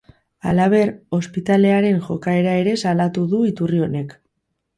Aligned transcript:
Halaber, 0.51 0.91
ospitalearen 1.17 1.99
jokaera 2.07 2.57
ere 2.63 2.75
salatu 2.85 3.27
du 3.37 3.43
iturri 3.53 3.85
honek. 3.91 4.19